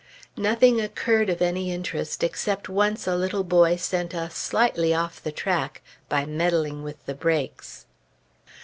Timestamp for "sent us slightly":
3.75-4.95